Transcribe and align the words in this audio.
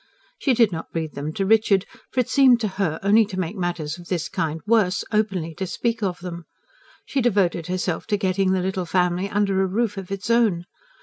She 0.39 0.55
did 0.55 0.71
not 0.71 0.91
breathe 0.91 1.13
them 1.13 1.31
to 1.33 1.45
Richard; 1.45 1.85
for 2.09 2.21
it 2.21 2.27
seemed 2.27 2.59
to 2.61 2.67
her 2.81 2.99
only 3.03 3.23
to 3.25 3.39
make 3.39 3.55
matters 3.55 3.99
of 3.99 4.07
this 4.07 4.29
kind 4.29 4.59
worse, 4.65 5.05
openly 5.11 5.53
to 5.53 5.67
speak 5.67 6.01
of 6.01 6.21
them. 6.21 6.45
She 7.05 7.21
devoted 7.21 7.67
herself 7.67 8.07
to 8.07 8.17
getting 8.17 8.51
the 8.51 8.61
little 8.63 8.85
family 8.87 9.29
under 9.29 9.61
a 9.61 9.67
roof 9.67 9.97
of 9.97 10.09
its 10.11 10.31
own. 10.31 10.65